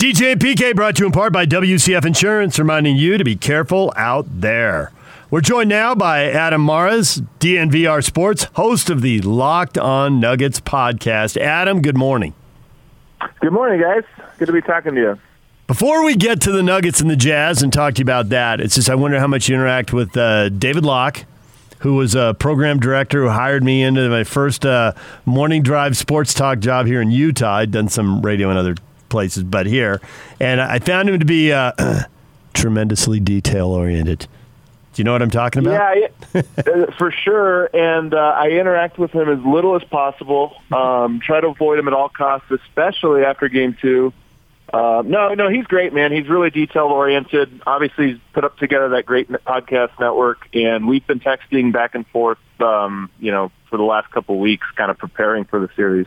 DJ 0.00 0.30
and 0.30 0.40
PK 0.40 0.76
brought 0.76 0.94
to 0.94 1.00
you 1.02 1.06
in 1.06 1.12
part 1.12 1.32
by 1.32 1.44
WCF 1.44 2.04
Insurance, 2.04 2.56
reminding 2.56 2.96
you 2.96 3.18
to 3.18 3.24
be 3.24 3.34
careful 3.34 3.92
out 3.96 4.26
there. 4.30 4.92
We're 5.28 5.40
joined 5.40 5.70
now 5.70 5.96
by 5.96 6.30
Adam 6.30 6.64
Mares, 6.64 7.20
DNVR 7.40 8.04
Sports, 8.04 8.44
host 8.54 8.90
of 8.90 9.02
the 9.02 9.20
Locked 9.22 9.76
On 9.76 10.20
Nuggets 10.20 10.60
podcast. 10.60 11.36
Adam, 11.36 11.82
good 11.82 11.96
morning. 11.96 12.32
Good 13.40 13.52
morning, 13.52 13.80
guys. 13.80 14.04
Good 14.38 14.46
to 14.46 14.52
be 14.52 14.62
talking 14.62 14.94
to 14.94 15.00
you. 15.00 15.18
Before 15.66 16.04
we 16.04 16.14
get 16.14 16.40
to 16.42 16.52
the 16.52 16.62
Nuggets 16.62 17.00
and 17.00 17.10
the 17.10 17.16
Jazz 17.16 17.64
and 17.64 17.72
talk 17.72 17.94
to 17.94 17.98
you 17.98 18.04
about 18.04 18.28
that, 18.28 18.60
it's 18.60 18.76
just 18.76 18.88
I 18.88 18.94
wonder 18.94 19.18
how 19.18 19.26
much 19.26 19.48
you 19.48 19.56
interact 19.56 19.92
with 19.92 20.16
uh, 20.16 20.48
David 20.50 20.84
Locke, 20.84 21.24
who 21.80 21.96
was 21.96 22.14
a 22.14 22.34
program 22.38 22.78
director 22.78 23.22
who 23.22 23.30
hired 23.30 23.64
me 23.64 23.82
into 23.82 24.08
my 24.08 24.22
first 24.22 24.64
uh, 24.64 24.92
morning 25.24 25.64
drive 25.64 25.96
sports 25.96 26.34
talk 26.34 26.60
job 26.60 26.86
here 26.86 27.02
in 27.02 27.10
Utah. 27.10 27.56
I'd 27.56 27.72
done 27.72 27.88
some 27.88 28.22
radio 28.22 28.48
and 28.48 28.56
other 28.60 28.76
places, 29.08 29.44
but 29.44 29.66
here, 29.66 30.00
and 30.40 30.60
I 30.60 30.78
found 30.78 31.08
him 31.08 31.18
to 31.18 31.24
be 31.24 31.52
uh, 31.52 31.72
tremendously 32.54 33.20
detail 33.20 33.68
oriented. 33.68 34.26
Do 34.98 35.02
you 35.02 35.04
know 35.04 35.12
what 35.12 35.22
I'm 35.22 35.30
talking 35.30 35.64
about? 35.64 35.96
Yeah, 36.34 36.42
uh, 36.58 36.90
for 36.98 37.12
sure. 37.12 37.66
And 37.66 38.12
uh, 38.12 38.18
I 38.18 38.48
interact 38.48 38.98
with 38.98 39.12
him 39.12 39.28
as 39.28 39.38
little 39.44 39.76
as 39.76 39.84
possible. 39.84 40.60
Um, 40.72 41.20
try 41.20 41.40
to 41.40 41.48
avoid 41.48 41.78
him 41.78 41.86
at 41.86 41.94
all 41.94 42.08
costs, 42.08 42.50
especially 42.50 43.22
after 43.22 43.48
game 43.48 43.76
two. 43.80 44.12
Uh, 44.72 45.02
no, 45.06 45.34
no, 45.34 45.48
he's 45.48 45.66
great, 45.66 45.94
man. 45.94 46.12
He's 46.12 46.28
really 46.28 46.50
detail 46.50 46.86
oriented. 46.86 47.62
Obviously, 47.66 48.12
he's 48.12 48.20
put 48.32 48.44
up 48.44 48.58
together 48.58 48.88
that 48.90 49.06
great 49.06 49.28
podcast 49.28 49.98
network, 50.00 50.48
and 50.52 50.86
we've 50.86 51.06
been 51.06 51.20
texting 51.20 51.72
back 51.72 51.94
and 51.94 52.06
forth, 52.08 52.38
um, 52.60 53.08
you 53.18 53.30
know, 53.30 53.50
for 53.70 53.76
the 53.76 53.84
last 53.84 54.10
couple 54.10 54.34
of 54.34 54.40
weeks, 54.40 54.66
kind 54.76 54.90
of 54.90 54.98
preparing 54.98 55.44
for 55.44 55.60
the 55.60 55.70
series. 55.74 56.06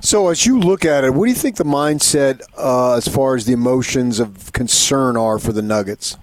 So, 0.00 0.28
as 0.28 0.46
you 0.46 0.60
look 0.60 0.84
at 0.84 1.04
it, 1.04 1.12
what 1.12 1.24
do 1.24 1.30
you 1.30 1.36
think 1.36 1.56
the 1.56 1.64
mindset, 1.64 2.42
uh, 2.56 2.96
as 2.96 3.08
far 3.08 3.34
as 3.34 3.46
the 3.46 3.52
emotions 3.52 4.20
of 4.20 4.52
concern, 4.52 5.16
are 5.16 5.38
for 5.38 5.52
the 5.52 5.62
Nuggets? 5.62 6.16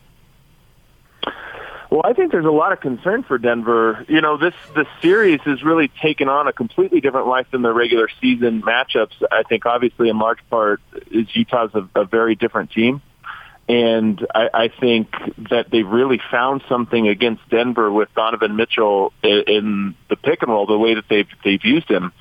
Well, 1.90 2.02
I 2.04 2.14
think 2.14 2.32
there's 2.32 2.46
a 2.46 2.52
lot 2.52 2.74
of 2.74 2.82
concern 2.82 3.24
for 3.24 3.38
Denver. 3.38 4.06
You 4.10 4.20
know, 4.20 4.38
this 4.38 4.54
this 4.76 4.88
series 5.02 5.40
has 5.42 5.64
really 5.64 5.88
taken 5.88 6.28
on 6.28 6.48
a 6.48 6.54
completely 6.54 7.00
different 7.00 7.28
life 7.28 7.48
than 7.52 7.62
the 7.62 7.74
regular 7.74 8.10
season 8.20 8.62
matchups. 8.62 9.14
I 9.32 9.44
think, 9.44 9.66
obviously, 9.66 10.10
in 10.10 10.20
large 10.20 10.40
part, 10.50 10.82
is 11.12 11.28
Utah's 11.34 11.72
a, 11.74 11.88
a 11.96 12.06
very 12.06 12.36
different 12.36 12.72
team, 12.72 13.02
and 13.70 14.26
I, 14.34 14.50
I 14.54 14.68
think 14.68 15.10
that 15.50 15.70
they've 15.72 15.88
really 15.88 16.20
found 16.32 16.64
something 16.68 17.08
against 17.08 17.48
Denver 17.50 17.92
with 17.92 18.10
Donovan 18.14 18.56
Mitchell 18.56 19.14
in, 19.24 19.44
in 19.48 19.96
the 20.10 20.16
pick 20.16 20.42
and 20.42 20.52
roll, 20.52 20.66
the 20.66 20.78
way 20.78 20.96
that 20.96 21.06
they've 21.10 21.30
they've 21.44 21.64
used 21.64 21.90
him. 21.90 22.12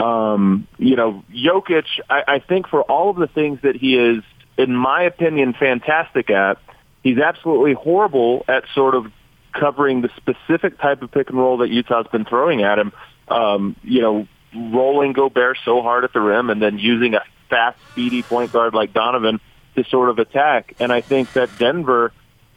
Um, 0.00 0.66
you 0.78 0.96
know, 0.96 1.22
Jokic, 1.30 1.84
I, 2.08 2.22
I 2.26 2.38
think 2.38 2.68
for 2.68 2.82
all 2.82 3.10
of 3.10 3.16
the 3.16 3.26
things 3.26 3.60
that 3.62 3.76
he 3.76 3.96
is, 3.96 4.24
in 4.56 4.74
my 4.74 5.02
opinion, 5.02 5.52
fantastic 5.52 6.30
at, 6.30 6.58
he's 7.02 7.18
absolutely 7.18 7.74
horrible 7.74 8.44
at 8.48 8.64
sort 8.74 8.94
of 8.94 9.12
covering 9.52 10.00
the 10.00 10.08
specific 10.16 10.78
type 10.78 11.02
of 11.02 11.10
pick 11.10 11.28
and 11.28 11.38
roll 11.38 11.58
that 11.58 11.68
Utah's 11.68 12.06
been 12.10 12.24
throwing 12.24 12.62
at 12.62 12.78
him. 12.78 12.92
Um, 13.28 13.76
you 13.82 14.00
know, 14.00 14.26
rolling 14.54 15.12
Gobert 15.12 15.58
so 15.64 15.82
hard 15.82 16.04
at 16.04 16.12
the 16.12 16.20
rim 16.20 16.50
and 16.50 16.62
then 16.62 16.78
using 16.78 17.14
a 17.14 17.22
fast, 17.48 17.78
speedy 17.92 18.22
point 18.22 18.52
guard 18.52 18.74
like 18.74 18.94
Donovan 18.94 19.38
to 19.76 19.84
sort 19.84 20.08
of 20.08 20.18
attack. 20.18 20.74
And 20.80 20.92
I 20.92 21.02
think 21.02 21.32
that 21.34 21.50
Denver 21.58 22.12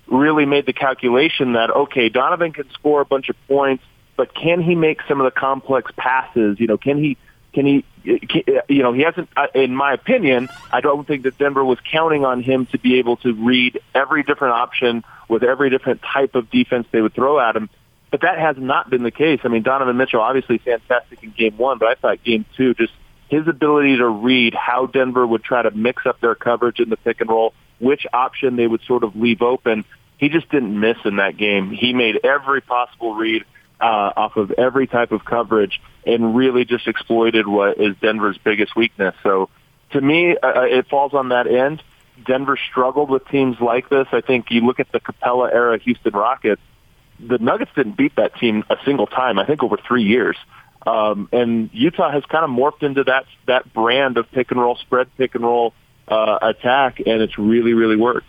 really 0.07 0.45
made 0.45 0.65
the 0.65 0.73
calculation 0.73 1.53
that, 1.53 1.69
okay, 1.69 2.09
Donovan 2.09 2.53
can 2.53 2.69
score 2.71 3.01
a 3.01 3.05
bunch 3.05 3.29
of 3.29 3.35
points, 3.47 3.83
but 4.15 4.33
can 4.33 4.61
he 4.61 4.75
make 4.75 4.99
some 5.07 5.19
of 5.19 5.25
the 5.25 5.39
complex 5.39 5.91
passes? 5.97 6.59
You 6.59 6.67
know, 6.67 6.77
can 6.77 6.97
he 6.97 7.17
can 7.53 7.65
he? 7.65 7.85
Can, 8.03 8.43
you 8.67 8.83
know, 8.83 8.93
he 8.93 9.01
hasn't. 9.01 9.29
uh, 9.37 9.47
In 9.55 9.75
my 9.75 9.93
opinion, 9.93 10.49
I 10.71 10.81
don't 10.81 11.07
think 11.07 11.23
that 11.23 11.37
Denver 11.37 11.63
was 11.63 11.79
counting 11.91 12.25
on 12.25 12.41
him 12.43 12.65
to 12.67 12.77
be 12.79 12.99
able 12.99 13.17
to 13.17 13.33
read 13.33 13.79
every 13.95 14.23
different 14.23 14.55
option 14.55 15.03
with 15.29 15.43
every 15.43 15.69
different 15.69 16.01
type 16.01 16.35
of 16.35 16.49
defense 16.49 16.87
they 16.91 17.01
would 17.01 17.13
throw 17.13 17.39
at 17.39 17.55
him. 17.55 17.69
But 18.11 18.21
that 18.21 18.37
has 18.37 18.57
not 18.57 18.89
been 18.89 19.03
the 19.03 19.11
case. 19.11 19.39
I 19.43 19.47
mean, 19.47 19.63
Donovan 19.63 19.97
Mitchell 19.97 20.21
obviously 20.21 20.57
fantastic 20.59 21.23
in 21.23 21.31
game 21.31 21.57
one, 21.57 21.77
but 21.79 21.87
I 21.87 21.95
thought 21.95 22.23
game 22.23 22.45
two 22.57 22.73
just 22.73 22.93
his 23.29 23.47
ability 23.47 23.97
to 23.97 24.07
read 24.07 24.53
how 24.53 24.85
Denver 24.85 25.25
would 25.25 25.43
try 25.43 25.61
to 25.63 25.71
mix 25.71 26.05
up 26.05 26.19
their 26.19 26.35
coverage 26.35 26.79
in 26.79 26.89
the 26.89 26.97
pick 26.97 27.21
and 27.21 27.29
roll, 27.29 27.53
which 27.79 28.05
option 28.13 28.55
they 28.55 28.67
would 28.67 28.81
sort 28.83 29.03
of 29.03 29.15
leave 29.15 29.41
open. 29.41 29.85
He 30.19 30.29
just 30.29 30.49
didn't 30.49 30.79
miss 30.79 30.97
in 31.05 31.15
that 31.15 31.37
game. 31.37 31.71
He 31.71 31.93
made 31.93 32.19
every 32.23 32.61
possible 32.61 33.15
read 33.15 33.43
uh, 33.83 34.13
off 34.15 34.37
of 34.37 34.51
every 34.51 34.87
type 34.87 35.11
of 35.11 35.25
coverage 35.25 35.81
and 36.05 36.35
really 36.35 36.63
just 36.63 36.87
exploited 36.87 37.45
what 37.45 37.77
is 37.77 37.95
Denver's 38.01 38.37
biggest 38.37 38.75
weakness. 38.75 39.13
So 39.23 39.49
to 39.91 39.99
me, 39.99 40.37
uh, 40.37 40.61
it 40.61 40.87
falls 40.87 41.13
on 41.13 41.29
that 41.29 41.47
end. 41.47 41.83
Denver 42.25 42.57
struggled 42.71 43.09
with 43.09 43.27
teams 43.27 43.57
like 43.59 43.89
this. 43.89 44.07
I 44.13 44.21
think 44.21 44.51
you 44.51 44.61
look 44.61 44.79
at 44.79 44.91
the 44.93 45.01
Capela 45.01 45.53
era 45.53 45.77
Houston 45.79 46.13
Rockets, 46.13 46.61
the 47.19 47.37
Nuggets 47.37 47.71
didn't 47.75 47.97
beat 47.97 48.15
that 48.15 48.35
team 48.37 48.63
a 48.69 48.77
single 48.85 49.07
time, 49.07 49.37
I 49.37 49.45
think 49.45 49.61
over 49.63 49.77
three 49.77 50.03
years. 50.03 50.37
Um, 50.87 51.27
and 51.33 51.69
Utah 51.73 52.11
has 52.11 52.23
kind 52.25 52.45
of 52.45 52.51
morphed 52.51 52.83
into 52.83 53.03
that 53.05 53.25
that 53.47 53.73
brand 53.73 54.17
of 54.17 54.31
pick 54.31 54.51
and 54.51 54.59
roll, 54.59 54.75
spread 54.75 55.07
pick 55.17 55.35
and 55.35 55.43
roll 55.43 55.73
uh, 56.07 56.39
attack, 56.41 56.99
and 56.99 57.21
it's 57.21 57.37
really, 57.37 57.73
really 57.73 57.95
worked. 57.95 58.27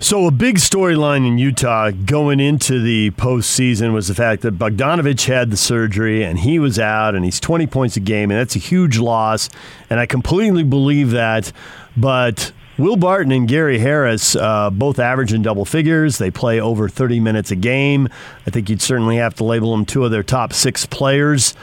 So, 0.00 0.26
a 0.26 0.30
big 0.30 0.56
storyline 0.56 1.26
in 1.26 1.38
Utah 1.38 1.90
going 1.90 2.40
into 2.40 2.80
the 2.80 3.12
postseason 3.12 3.92
was 3.94 4.08
the 4.08 4.14
fact 4.14 4.42
that 4.42 4.58
Bogdanovich 4.58 5.26
had 5.26 5.50
the 5.50 5.56
surgery 5.56 6.24
and 6.24 6.38
he 6.38 6.58
was 6.58 6.78
out, 6.78 7.14
and 7.14 7.24
he's 7.24 7.38
20 7.40 7.66
points 7.68 7.96
a 7.96 8.00
game, 8.00 8.30
and 8.30 8.38
that's 8.38 8.56
a 8.56 8.58
huge 8.58 8.98
loss. 8.98 9.48
And 9.88 10.00
I 10.00 10.06
completely 10.06 10.64
believe 10.64 11.12
that. 11.12 11.52
But 11.96 12.52
Will 12.76 12.96
Barton 12.96 13.30
and 13.30 13.46
Gary 13.46 13.78
Harris 13.78 14.34
uh, 14.34 14.68
both 14.70 14.98
average 14.98 15.32
in 15.32 15.42
double 15.42 15.64
figures. 15.64 16.18
They 16.18 16.30
play 16.30 16.60
over 16.60 16.88
30 16.88 17.20
minutes 17.20 17.52
a 17.52 17.56
game. 17.56 18.08
I 18.46 18.50
think 18.50 18.68
you'd 18.68 18.82
certainly 18.82 19.16
have 19.16 19.34
to 19.34 19.44
label 19.44 19.70
them 19.70 19.86
two 19.86 20.04
of 20.04 20.10
their 20.10 20.24
top 20.24 20.52
six 20.52 20.84
players. 20.84 21.54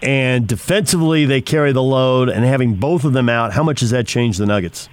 And 0.00 0.48
defensively, 0.48 1.26
they 1.26 1.42
carry 1.42 1.72
the 1.72 1.82
load. 1.82 2.30
And 2.30 2.46
having 2.46 2.76
both 2.76 3.04
of 3.04 3.12
them 3.12 3.28
out, 3.28 3.52
how 3.52 3.62
much 3.62 3.80
does 3.80 3.90
that 3.90 4.06
change 4.06 4.38
the 4.38 4.46
Nuggets? 4.46 4.88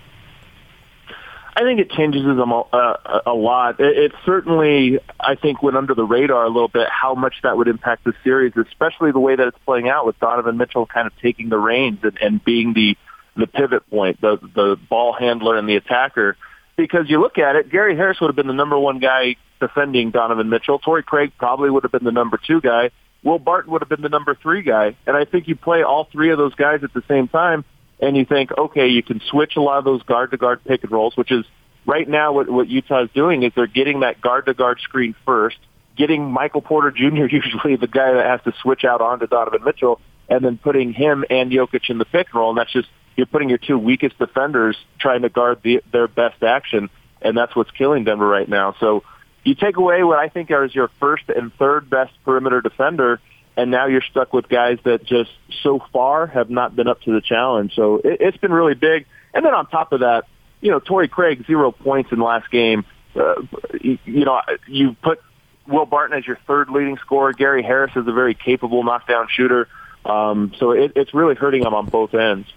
I 1.57 1.61
think 1.61 1.79
it 1.79 1.89
changes 1.91 2.23
them 2.23 2.51
a, 2.51 2.59
uh, 2.59 3.21
a 3.27 3.33
lot. 3.33 3.79
It, 3.79 3.97
it 3.97 4.11
certainly, 4.25 4.99
I 5.19 5.35
think, 5.35 5.63
went 5.63 5.77
under 5.77 5.95
the 5.95 6.03
radar 6.03 6.43
a 6.43 6.49
little 6.49 6.67
bit 6.67 6.89
how 6.89 7.15
much 7.15 7.35
that 7.43 7.55
would 7.55 7.69
impact 7.69 8.03
the 8.03 8.13
series, 8.23 8.53
especially 8.57 9.11
the 9.11 9.19
way 9.19 9.37
that 9.37 9.47
it's 9.47 9.57
playing 9.65 9.87
out 9.87 10.05
with 10.05 10.19
Donovan 10.19 10.57
Mitchell 10.57 10.85
kind 10.85 11.07
of 11.07 11.13
taking 11.21 11.47
the 11.47 11.57
reins 11.57 11.99
and, 12.03 12.17
and 12.21 12.43
being 12.43 12.73
the 12.73 12.97
the 13.37 13.47
pivot 13.47 13.89
point, 13.89 14.19
the 14.21 14.37
the 14.37 14.77
ball 14.89 15.13
handler 15.13 15.57
and 15.57 15.67
the 15.67 15.75
attacker. 15.75 16.37
Because 16.77 17.09
you 17.09 17.21
look 17.21 17.37
at 17.37 17.55
it, 17.55 17.69
Gary 17.69 17.95
Harris 17.95 18.19
would 18.19 18.27
have 18.27 18.35
been 18.35 18.47
the 18.47 18.53
number 18.53 18.77
one 18.77 18.99
guy 18.99 19.37
defending 19.61 20.11
Donovan 20.11 20.49
Mitchell. 20.49 20.79
Torrey 20.79 21.03
Craig 21.03 21.31
probably 21.37 21.69
would 21.69 21.83
have 21.83 21.91
been 21.91 22.03
the 22.03 22.11
number 22.11 22.37
two 22.45 22.59
guy. 22.59 22.91
Will 23.23 23.39
Barton 23.39 23.71
would 23.71 23.81
have 23.81 23.89
been 23.89 24.01
the 24.01 24.09
number 24.09 24.35
three 24.35 24.61
guy. 24.61 24.95
And 25.07 25.15
I 25.15 25.23
think 25.23 25.47
you 25.47 25.55
play 25.55 25.83
all 25.83 26.07
three 26.11 26.31
of 26.31 26.37
those 26.37 26.53
guys 26.55 26.83
at 26.83 26.93
the 26.93 27.01
same 27.07 27.29
time 27.29 27.63
and 27.99 28.15
you 28.17 28.25
think, 28.25 28.51
okay, 28.57 28.87
you 28.87 29.03
can 29.03 29.21
switch 29.29 29.55
a 29.55 29.61
lot 29.61 29.77
of 29.77 29.85
those 29.85 30.03
guard 30.03 30.31
to 30.31 30.37
guard 30.37 30.63
pick 30.63 30.83
and 30.83 30.91
rolls, 30.91 31.15
which 31.15 31.31
is 31.31 31.45
right 31.85 32.07
now 32.07 32.33
what, 32.33 32.49
what 32.49 32.67
Utah 32.67 33.03
is 33.03 33.09
doing 33.13 33.43
is 33.43 33.53
they're 33.55 33.67
getting 33.67 34.01
that 34.01 34.21
guard 34.21 34.45
to 34.47 34.53
guard 34.53 34.79
screen 34.81 35.15
first, 35.25 35.57
getting 35.95 36.31
Michael 36.31 36.61
Porter 36.61 36.91
Jr. 36.91 37.25
usually 37.29 37.75
the 37.75 37.87
guy 37.87 38.13
that 38.13 38.25
has 38.25 38.41
to 38.43 38.59
switch 38.61 38.83
out 38.83 39.01
onto 39.01 39.27
Donovan 39.27 39.63
Mitchell, 39.63 39.99
and 40.27 40.43
then 40.43 40.57
putting 40.57 40.91
him 40.91 41.23
and 41.29 41.51
Jokic 41.51 41.89
in 41.89 41.97
the 41.97 42.05
pick 42.05 42.27
and 42.27 42.35
roll, 42.35 42.49
and 42.49 42.57
that's 42.57 42.73
just 42.73 42.87
you're 43.15 43.27
putting 43.27 43.49
your 43.49 43.59
two 43.59 43.77
weakest 43.77 44.17
defenders 44.17 44.75
trying 44.99 45.21
to 45.21 45.29
guard 45.29 45.59
the, 45.63 45.81
their 45.91 46.07
best 46.07 46.43
action, 46.43 46.89
and 47.21 47.37
that's 47.37 47.55
what's 47.55 47.71
killing 47.71 48.03
Denver 48.03 48.27
right 48.27 48.49
now. 48.49 48.75
So 48.79 49.03
you 49.43 49.55
take 49.55 49.77
away 49.77 50.03
what 50.03 50.19
I 50.19 50.27
think 50.29 50.49
is 50.51 50.73
your 50.73 50.89
first 50.99 51.23
and 51.29 51.53
third 51.53 51.89
best 51.89 52.11
perimeter 52.25 52.61
defender, 52.61 53.21
and 53.57 53.71
now 53.71 53.87
you're 53.87 54.01
stuck 54.01 54.33
with 54.33 54.49
guys 54.49 54.79
that 54.83 55.05
just 55.05 55.31
so 55.63 55.79
far 55.93 56.27
have 56.27 56.49
not 56.49 56.75
been 56.75 56.87
up 56.87 57.01
to 57.01 57.13
the 57.13 57.21
challenge. 57.21 57.73
So 57.75 57.97
it, 57.97 58.17
it's 58.19 58.37
been 58.37 58.51
really 58.51 58.73
big. 58.73 59.05
And 59.33 59.45
then 59.45 59.53
on 59.53 59.67
top 59.67 59.91
of 59.91 60.01
that, 60.01 60.25
you 60.61 60.71
know, 60.71 60.79
Torrey 60.79 61.07
Craig 61.07 61.45
zero 61.45 61.71
points 61.71 62.11
in 62.11 62.19
the 62.19 62.25
last 62.25 62.49
game. 62.51 62.85
Uh, 63.15 63.35
you, 63.79 63.97
you 64.05 64.25
know, 64.25 64.41
you 64.67 64.95
put 65.01 65.21
Will 65.67 65.85
Barton 65.85 66.17
as 66.17 66.27
your 66.27 66.37
third 66.47 66.69
leading 66.69 66.97
scorer. 66.97 67.33
Gary 67.33 67.63
Harris 67.63 67.91
is 67.95 68.07
a 68.07 68.11
very 68.11 68.33
capable 68.33 68.83
knockdown 68.83 69.27
shooter. 69.29 69.67
Um, 70.03 70.53
so 70.59 70.71
it, 70.71 70.93
it's 70.95 71.13
really 71.13 71.35
hurting 71.35 71.63
them 71.63 71.73
on 71.73 71.87
both 71.87 72.13
ends. 72.13 72.47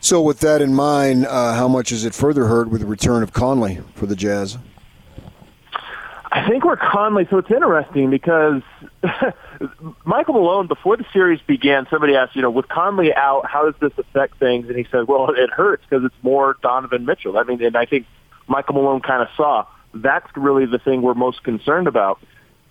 So, 0.00 0.22
with 0.22 0.38
that 0.40 0.62
in 0.62 0.74
mind, 0.74 1.26
uh, 1.26 1.54
how 1.54 1.66
much 1.66 1.90
is 1.90 2.04
it 2.04 2.14
further 2.14 2.46
hurt 2.46 2.70
with 2.70 2.82
the 2.82 2.86
return 2.86 3.24
of 3.24 3.32
Conley 3.32 3.80
for 3.94 4.06
the 4.06 4.14
Jazz? 4.14 4.56
I 6.30 6.48
think 6.48 6.64
we're 6.64 6.76
Conley. 6.76 7.26
So 7.30 7.38
it's 7.38 7.50
interesting 7.50 8.10
because 8.10 8.62
Michael 10.04 10.34
Malone, 10.34 10.66
before 10.66 10.96
the 10.96 11.04
series 11.12 11.40
began, 11.46 11.86
somebody 11.90 12.14
asked, 12.14 12.36
you 12.36 12.42
know, 12.42 12.50
with 12.50 12.68
Conley 12.68 13.14
out, 13.14 13.46
how 13.46 13.70
does 13.70 13.74
this 13.80 13.92
affect 13.98 14.38
things? 14.38 14.68
And 14.68 14.76
he 14.76 14.86
said, 14.90 15.08
well, 15.08 15.30
it 15.30 15.50
hurts 15.50 15.82
because 15.88 16.04
it's 16.04 16.14
more 16.22 16.56
Donovan 16.62 17.04
Mitchell. 17.04 17.36
I 17.38 17.42
mean, 17.42 17.62
and 17.62 17.76
I 17.76 17.86
think 17.86 18.06
Michael 18.46 18.74
Malone 18.74 19.00
kind 19.00 19.22
of 19.22 19.28
saw 19.36 19.66
that's 19.94 20.26
really 20.36 20.66
the 20.66 20.78
thing 20.78 21.02
we're 21.02 21.14
most 21.14 21.42
concerned 21.42 21.86
about. 21.88 22.20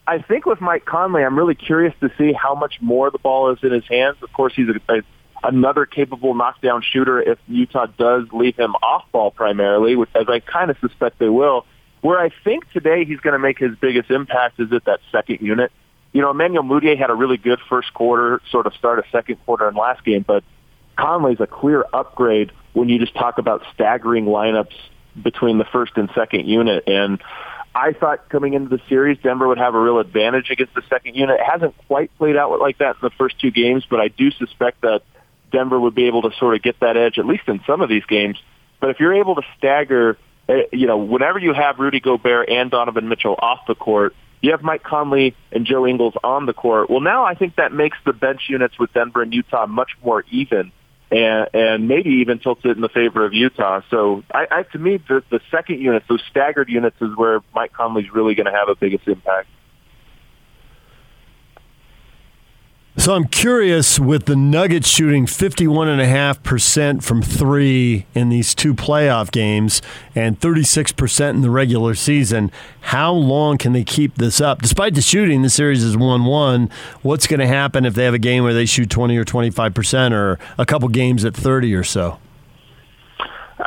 I 0.05 0.21
think 0.21 0.45
with 0.45 0.61
Mike 0.61 0.85
Conley, 0.85 1.23
I'm 1.23 1.37
really 1.37 1.55
curious 1.55 1.93
to 1.99 2.09
see 2.17 2.31
how 2.31 2.55
much 2.55 2.75
more 2.81 3.11
the 3.11 3.17
ball 3.17 3.51
is 3.51 3.59
in 3.63 3.71
his 3.71 3.85
hands. 3.87 4.17
Of 4.21 4.31
course, 4.31 4.53
he's 4.55 4.69
a, 4.69 4.93
a 4.93 5.01
another 5.43 5.85
capable 5.85 6.33
knockdown 6.33 6.81
shooter 6.81 7.21
if 7.21 7.37
Utah 7.47 7.85
does 7.97 8.25
leave 8.31 8.55
him 8.55 8.73
off 8.81 9.03
ball 9.11 9.31
primarily, 9.31 9.95
which 9.95 10.09
as 10.15 10.27
I 10.27 10.39
kind 10.39 10.71
of 10.71 10.77
suspect 10.79 11.19
they 11.19 11.29
will. 11.29 11.65
Where 12.01 12.19
I 12.19 12.29
think 12.43 12.71
today 12.71 13.05
he's 13.05 13.19
going 13.19 13.33
to 13.33 13.39
make 13.39 13.57
his 13.57 13.71
biggest 13.79 14.09
impact 14.09 14.59
is 14.59 14.71
at 14.71 14.85
that 14.85 14.99
second 15.11 15.39
unit. 15.41 15.71
You 16.17 16.23
know, 16.23 16.31
Emmanuel 16.31 16.63
Mudiay 16.63 16.97
had 16.97 17.11
a 17.11 17.13
really 17.13 17.37
good 17.37 17.59
first 17.69 17.93
quarter, 17.93 18.41
sort 18.49 18.65
of 18.65 18.73
start 18.73 18.97
a 18.97 19.03
second 19.11 19.35
quarter 19.45 19.69
in 19.69 19.75
last 19.75 20.03
game, 20.03 20.25
but 20.25 20.43
Conley's 20.97 21.39
a 21.39 21.45
clear 21.45 21.85
upgrade 21.93 22.51
when 22.73 22.89
you 22.89 22.97
just 22.97 23.13
talk 23.13 23.37
about 23.37 23.61
staggering 23.75 24.25
lineups 24.25 24.73
between 25.21 25.59
the 25.59 25.65
first 25.65 25.91
and 25.95 26.09
second 26.15 26.47
unit. 26.47 26.85
And 26.87 27.21
I 27.75 27.93
thought 27.93 28.29
coming 28.29 28.55
into 28.55 28.75
the 28.75 28.81
series, 28.89 29.19
Denver 29.21 29.47
would 29.47 29.59
have 29.59 29.75
a 29.75 29.79
real 29.79 29.99
advantage 29.99 30.49
against 30.49 30.73
the 30.73 30.81
second 30.89 31.13
unit. 31.13 31.39
It 31.39 31.45
hasn't 31.45 31.75
quite 31.87 32.09
played 32.17 32.35
out 32.35 32.59
like 32.59 32.79
that 32.79 32.95
in 32.95 33.01
the 33.03 33.11
first 33.11 33.39
two 33.39 33.51
games, 33.51 33.85
but 33.87 33.99
I 33.99 34.07
do 34.07 34.31
suspect 34.31 34.81
that 34.81 35.03
Denver 35.51 35.79
would 35.79 35.93
be 35.93 36.07
able 36.07 36.23
to 36.23 36.31
sort 36.39 36.55
of 36.55 36.63
get 36.63 36.79
that 36.79 36.97
edge, 36.97 37.19
at 37.19 37.27
least 37.27 37.43
in 37.47 37.61
some 37.67 37.81
of 37.81 37.89
these 37.89 38.05
games. 38.05 38.39
But 38.79 38.89
if 38.89 38.99
you're 38.99 39.13
able 39.13 39.35
to 39.35 39.43
stagger, 39.59 40.17
eh, 40.49 40.63
you 40.73 40.87
know, 40.87 40.97
whenever 40.97 41.37
you 41.37 41.53
have 41.53 41.77
Rudy 41.77 41.99
Gobert 41.99 42.49
and 42.49 42.71
Donovan 42.71 43.07
Mitchell 43.07 43.35
off 43.37 43.67
the 43.67 43.75
court, 43.75 44.15
you 44.41 44.51
have 44.51 44.61
Mike 44.61 44.83
Conley 44.83 45.35
and 45.51 45.65
Joe 45.65 45.87
Ingles 45.87 46.13
on 46.23 46.45
the 46.45 46.53
court. 46.53 46.89
Well, 46.89 47.01
now 47.01 47.25
I 47.25 47.33
think 47.35 47.55
that 47.55 47.71
makes 47.71 47.97
the 48.05 48.13
bench 48.13 48.41
units 48.49 48.77
with 48.79 48.93
Denver 48.93 49.21
and 49.21 49.33
Utah 49.33 49.65
much 49.65 49.91
more 50.03 50.23
even 50.31 50.71
and, 51.09 51.47
and 51.53 51.87
maybe 51.87 52.09
even 52.21 52.39
tilts 52.39 52.61
it 52.65 52.71
in 52.71 52.81
the 52.81 52.89
favor 52.89 53.25
of 53.25 53.33
Utah. 53.33 53.81
So 53.89 54.23
I, 54.31 54.47
I 54.51 54.63
to 54.63 54.77
me, 54.77 54.97
the, 54.97 55.23
the 55.29 55.39
second 55.51 55.81
units, 55.81 56.05
those 56.09 56.21
staggered 56.29 56.69
units, 56.69 56.97
is 57.01 57.15
where 57.15 57.41
Mike 57.53 57.73
Conley's 57.73 58.11
really 58.13 58.35
going 58.35 58.45
to 58.45 58.51
have 58.51 58.69
a 58.69 58.75
biggest 58.75 59.07
impact. 59.07 59.47
So 63.07 63.15
I'm 63.15 63.29
curious 63.29 64.01
with 64.01 64.25
the 64.25 64.35
Nuggets 64.35 64.89
shooting 64.89 65.27
51.5% 65.27 67.01
from 67.01 67.21
three 67.21 68.05
in 68.13 68.27
these 68.27 68.53
two 68.53 68.73
playoff 68.73 69.31
games 69.31 69.81
and 70.13 70.37
36% 70.37 71.29
in 71.29 71.39
the 71.39 71.49
regular 71.49 71.95
season, 71.95 72.51
how 72.81 73.13
long 73.13 73.57
can 73.57 73.71
they 73.71 73.85
keep 73.85 74.15
this 74.15 74.41
up? 74.41 74.61
Despite 74.61 74.93
the 74.93 75.01
shooting, 75.01 75.41
the 75.41 75.49
series 75.49 75.85
is 75.85 75.95
1 75.95 76.25
1. 76.25 76.69
What's 77.01 77.27
going 77.27 77.39
to 77.39 77.47
happen 77.47 77.85
if 77.85 77.93
they 77.93 78.03
have 78.03 78.13
a 78.13 78.19
game 78.19 78.43
where 78.43 78.53
they 78.53 78.65
shoot 78.65 78.89
20 78.89 79.15
or 79.15 79.23
25% 79.23 80.11
or 80.11 80.37
a 80.57 80.65
couple 80.65 80.89
games 80.89 81.23
at 81.23 81.33
30 81.33 81.75
or 81.75 81.85
so? 81.85 82.19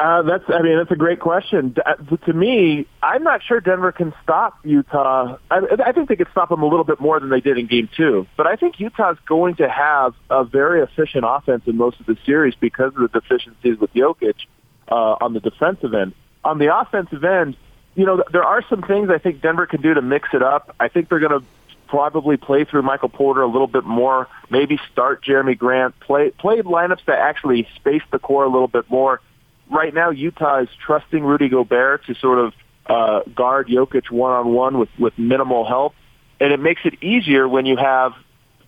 Uh, 0.00 0.23
that's, 0.23 0.44
I 0.49 0.62
mean, 0.62 0.79
that's 0.79 0.91
a 0.91 0.97
great 0.97 1.20
question. 1.20 1.76
Uh, 1.85 2.17
to 2.25 2.32
me, 2.32 2.87
I'm 3.02 3.23
not 3.23 3.43
sure 3.43 3.61
Denver 3.61 3.93
can 3.93 4.14
stop 4.23 4.58
Utah. 4.64 5.37
I, 5.50 5.61
I 5.85 5.93
think 5.93 6.08
they 6.08 6.17
could 6.17 6.31
stop 6.31 6.49
them 6.49 6.62
a 6.62 6.67
little 6.67 6.87
bit 6.87 7.00
more 7.00 7.20
than 7.20 7.29
they 7.29 7.41
did 7.41 7.58
in 7.58 7.67
Game 7.67 7.87
Two. 7.94 8.26
But 8.35 8.47
I 8.47 8.56
think 8.56 8.81
Utah's 8.81 9.19
going 9.26 9.56
to 9.56 9.69
have 9.69 10.14
a 10.31 10.43
very 10.43 10.81
efficient 10.81 11.26
offense 11.29 11.64
in 11.67 11.76
most 11.76 12.00
of 12.00 12.06
the 12.06 12.17
series 12.25 12.55
because 12.55 12.94
of 12.97 13.12
the 13.12 13.20
deficiencies 13.20 13.79
with 13.79 13.93
Jokic 13.93 14.37
uh, 14.88 15.17
on 15.20 15.35
the 15.35 15.41
defensive 15.41 15.93
end. 15.93 16.14
On 16.44 16.56
the 16.56 16.75
offensive 16.75 17.23
end, 17.23 17.58
you 17.94 18.06
know, 18.06 18.25
there 18.32 18.44
are 18.44 18.64
some 18.70 18.81
things 18.81 19.11
I 19.11 19.19
think 19.19 19.43
Denver 19.43 19.67
can 19.67 19.82
do 19.82 19.93
to 19.93 20.00
mix 20.00 20.31
it 20.32 20.43
up. 20.43 20.75
I 20.81 20.88
think 20.88 21.11
they're 21.11 21.20
going 21.20 21.38
to 21.38 21.47
probably 21.88 22.38
play 22.38 22.64
through 22.64 22.82
Michael 22.82 23.11
Porter 23.11 23.43
a 23.43 23.49
little 23.49 23.67
bit 23.67 23.85
more. 23.85 24.29
Maybe 24.49 24.81
start 24.91 25.23
Jerami 25.23 25.58
Grant. 25.58 26.00
Play 26.00 26.31
play 26.31 26.62
lineups 26.62 27.05
that 27.05 27.19
actually 27.19 27.69
space 27.76 28.02
the 28.11 28.19
core 28.19 28.44
a 28.44 28.49
little 28.49 28.69
bit 28.69 28.88
more 28.88 29.20
right 29.71 29.95
now 29.95 30.11
Utah 30.11 30.63
is 30.63 30.69
trusting 30.85 31.25
Rudy 31.25 31.49
Gobert 31.49 32.05
to 32.07 32.15
sort 32.17 32.39
of 32.39 32.53
uh, 32.87 33.21
guard 33.35 33.69
Jokic 33.69 34.11
one 34.11 34.33
on 34.33 34.53
one 34.53 34.79
with 34.79 34.89
with 34.99 35.19
minimal 35.19 35.67
help, 35.67 35.95
and 36.41 36.53
it 36.53 36.61
makes 36.61 36.83
it 36.85 37.03
easier 37.03 37.49
when 37.49 37.67
you 37.67 37.77
have 37.77 38.13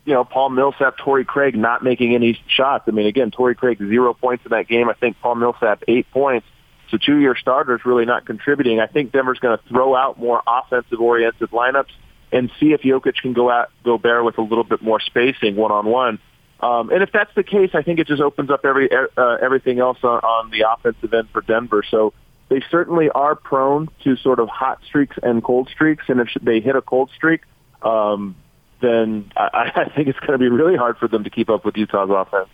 you 0.04 0.14
know 0.14 0.24
Paul 0.24 0.50
Millsap, 0.50 0.98
Torrey 0.98 1.24
Craig 1.24 1.56
not 1.56 1.82
making 1.82 2.14
any 2.14 2.40
shots. 2.46 2.84
I 2.86 2.92
mean, 2.92 3.06
again, 3.06 3.30
Torrey 3.30 3.54
Craig 3.54 3.78
zero 3.78 4.14
points 4.14 4.44
in 4.44 4.50
that 4.50 4.68
game. 4.68 4.88
I 4.88 4.94
think 4.94 5.18
Paul 5.20 5.36
Millsap 5.36 5.82
eight 5.88 6.10
points. 6.10 6.46
So 6.90 6.98
two 6.98 7.18
year 7.18 7.34
starters 7.34 7.80
really 7.86 8.04
not 8.04 8.26
contributing. 8.26 8.78
I 8.78 8.86
think 8.86 9.12
Denver's 9.12 9.38
going 9.38 9.56
to 9.56 9.64
throw 9.68 9.96
out 9.96 10.18
more 10.18 10.42
offensive 10.46 11.00
oriented 11.00 11.50
lineups 11.50 11.90
and 12.30 12.50
see 12.60 12.72
if 12.72 12.82
Jokic 12.82 13.14
can 13.16 13.32
go 13.32 13.50
at 13.50 13.70
Gobert 13.82 14.24
with 14.24 14.36
a 14.36 14.42
little 14.42 14.64
bit 14.64 14.82
more 14.82 15.00
spacing 15.00 15.56
one 15.56 15.72
on 15.72 15.86
one. 15.86 16.18
Um, 16.62 16.90
and 16.90 17.02
if 17.02 17.10
that's 17.10 17.34
the 17.34 17.42
case, 17.42 17.70
I 17.74 17.82
think 17.82 17.98
it 17.98 18.06
just 18.06 18.22
opens 18.22 18.50
up 18.50 18.64
every 18.64 18.88
uh, 18.92 19.36
everything 19.42 19.80
else 19.80 19.98
on, 20.04 20.20
on 20.20 20.50
the 20.50 20.64
offensive 20.70 21.12
end 21.12 21.28
for 21.30 21.40
Denver. 21.40 21.82
So 21.88 22.12
they 22.48 22.62
certainly 22.70 23.10
are 23.10 23.34
prone 23.34 23.88
to 24.04 24.16
sort 24.16 24.38
of 24.38 24.48
hot 24.48 24.80
streaks 24.84 25.16
and 25.22 25.42
cold 25.42 25.68
streaks. 25.70 26.04
And 26.08 26.20
if 26.20 26.28
they 26.40 26.60
hit 26.60 26.76
a 26.76 26.82
cold 26.82 27.10
streak, 27.16 27.42
um, 27.82 28.36
then 28.80 29.32
I, 29.36 29.72
I 29.74 29.88
think 29.88 30.08
it's 30.08 30.20
going 30.20 30.32
to 30.32 30.38
be 30.38 30.48
really 30.48 30.76
hard 30.76 30.98
for 30.98 31.08
them 31.08 31.24
to 31.24 31.30
keep 31.30 31.50
up 31.50 31.64
with 31.64 31.76
Utah's 31.76 32.10
offense. 32.10 32.48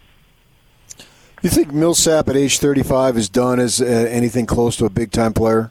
You 1.43 1.51
think 1.51 1.73
Millsap 1.73 2.29
at 2.29 2.37
age 2.37 2.59
35 2.59 3.17
is 3.17 3.29
done 3.29 3.61
as 3.61 3.81
uh, 3.81 3.85
anything 3.85 4.47
close 4.47 4.77
to 4.77 4.87
a 4.87 4.91
big 4.91 5.13
time 5.13 5.35
player? 5.35 5.71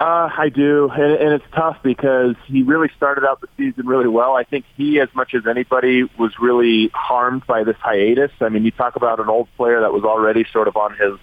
Uh, 0.00 0.30
I 0.32 0.48
do, 0.48 0.88
and, 0.90 1.12
and 1.14 1.32
it's 1.32 1.44
tough 1.52 1.78
because 1.82 2.36
he 2.46 2.62
really 2.62 2.88
started 2.96 3.24
out 3.24 3.40
the 3.40 3.48
season 3.56 3.84
really 3.84 4.06
well. 4.06 4.36
I 4.36 4.44
think 4.44 4.64
he, 4.76 5.00
as 5.00 5.08
much 5.12 5.34
as 5.34 5.44
anybody, 5.44 6.04
was 6.16 6.32
really 6.40 6.88
harmed 6.94 7.44
by 7.48 7.64
this 7.64 7.76
hiatus. 7.80 8.30
I 8.40 8.48
mean, 8.48 8.64
you 8.64 8.70
talk 8.70 8.94
about 8.94 9.18
an 9.18 9.28
old 9.28 9.48
player 9.56 9.80
that 9.80 9.92
was 9.92 10.04
already 10.04 10.44
sort 10.52 10.68
of 10.68 10.76
on 10.76 10.92
his, 10.92 11.18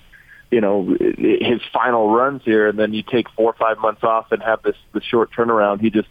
you 0.51 0.59
know, 0.59 0.93
his 0.99 1.61
final 1.71 2.09
runs 2.13 2.41
here, 2.43 2.67
and 2.67 2.77
then 2.77 2.93
you 2.93 3.01
take 3.01 3.29
four 3.29 3.49
or 3.49 3.55
five 3.57 3.77
months 3.79 4.03
off 4.03 4.33
and 4.33 4.43
have 4.43 4.61
this 4.61 4.75
the 4.93 5.01
short 5.01 5.31
turnaround. 5.31 5.79
He 5.79 5.89
just 5.89 6.09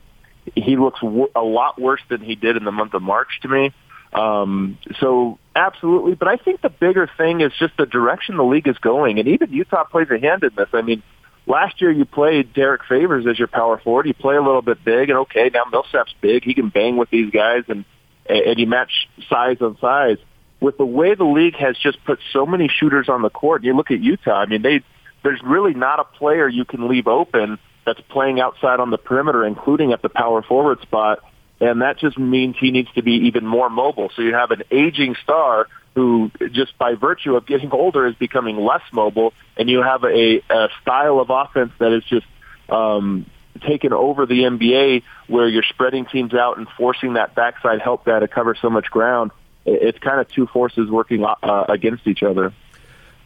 he 0.54 0.76
looks 0.76 1.00
w- 1.00 1.30
a 1.36 1.42
lot 1.42 1.78
worse 1.78 2.02
than 2.08 2.22
he 2.22 2.34
did 2.34 2.56
in 2.56 2.64
the 2.64 2.72
month 2.72 2.94
of 2.94 3.02
March 3.02 3.40
to 3.42 3.48
me. 3.48 3.74
Um, 4.14 4.78
so 5.00 5.38
absolutely, 5.54 6.14
but 6.14 6.28
I 6.28 6.36
think 6.38 6.62
the 6.62 6.70
bigger 6.70 7.10
thing 7.18 7.42
is 7.42 7.52
just 7.58 7.76
the 7.76 7.84
direction 7.84 8.38
the 8.38 8.44
league 8.44 8.68
is 8.68 8.78
going, 8.78 9.18
and 9.18 9.28
even 9.28 9.52
Utah 9.52 9.84
plays 9.84 10.08
a 10.10 10.18
hand 10.18 10.44
in 10.44 10.50
this. 10.56 10.68
I 10.72 10.80
mean 10.80 11.02
Last 11.46 11.80
year 11.80 11.90
you 11.90 12.04
played 12.04 12.54
Derrick 12.54 12.82
Favors 12.88 13.26
as 13.26 13.38
your 13.38 13.48
power 13.48 13.78
forward. 13.78 14.06
You 14.06 14.14
play 14.14 14.36
a 14.36 14.42
little 14.42 14.62
bit 14.62 14.82
big, 14.82 15.10
and 15.10 15.18
okay, 15.20 15.50
now 15.52 15.64
Millsap's 15.70 16.14
big. 16.20 16.42
He 16.42 16.54
can 16.54 16.70
bang 16.70 16.96
with 16.96 17.10
these 17.10 17.30
guys, 17.30 17.64
and 17.68 17.84
and 18.26 18.58
you 18.58 18.66
match 18.66 19.08
size 19.28 19.58
on 19.60 19.76
size. 19.78 20.16
With 20.60 20.78
the 20.78 20.86
way 20.86 21.14
the 21.14 21.24
league 21.24 21.56
has 21.56 21.76
just 21.76 22.02
put 22.04 22.18
so 22.32 22.46
many 22.46 22.68
shooters 22.68 23.08
on 23.10 23.20
the 23.20 23.28
court, 23.28 23.64
you 23.64 23.76
look 23.76 23.90
at 23.90 24.00
Utah. 24.00 24.40
I 24.40 24.46
mean, 24.46 24.62
they 24.62 24.82
there's 25.22 25.40
really 25.44 25.74
not 25.74 26.00
a 26.00 26.04
player 26.04 26.48
you 26.48 26.64
can 26.64 26.88
leave 26.88 27.06
open 27.06 27.58
that's 27.84 28.00
playing 28.08 28.40
outside 28.40 28.80
on 28.80 28.90
the 28.90 28.98
perimeter, 28.98 29.44
including 29.44 29.92
at 29.92 30.00
the 30.00 30.08
power 30.08 30.42
forward 30.42 30.80
spot. 30.80 31.20
And 31.60 31.82
that 31.82 31.98
just 31.98 32.18
means 32.18 32.56
he 32.58 32.70
needs 32.70 32.90
to 32.94 33.02
be 33.02 33.26
even 33.26 33.46
more 33.46 33.70
mobile. 33.70 34.10
So 34.16 34.22
you 34.22 34.34
have 34.34 34.50
an 34.50 34.62
aging 34.70 35.16
star 35.22 35.68
who 35.94 36.30
just 36.52 36.76
by 36.78 36.94
virtue 36.94 37.36
of 37.36 37.46
getting 37.46 37.70
older 37.70 38.06
is 38.06 38.14
becoming 38.16 38.56
less 38.56 38.82
mobile, 38.92 39.32
and 39.56 39.70
you 39.70 39.82
have 39.82 40.04
a, 40.04 40.42
a 40.50 40.68
style 40.82 41.20
of 41.20 41.30
offense 41.30 41.72
that 41.78 41.92
is 41.92 42.04
just 42.04 42.26
um, 42.68 43.26
taken 43.60 43.92
over 43.92 44.26
the 44.26 44.40
NBA, 44.40 45.02
where 45.28 45.48
you're 45.48 45.62
spreading 45.62 46.06
teams 46.06 46.34
out 46.34 46.58
and 46.58 46.68
forcing 46.76 47.14
that 47.14 47.34
backside 47.34 47.80
help 47.80 48.04
guy 48.04 48.18
to 48.18 48.28
cover 48.28 48.54
so 48.60 48.70
much 48.70 48.90
ground. 48.90 49.30
It's 49.64 49.98
kind 49.98 50.20
of 50.20 50.28
two 50.28 50.46
forces 50.46 50.90
working 50.90 51.24
uh, 51.24 51.64
against 51.68 52.06
each 52.06 52.22
other. 52.22 52.52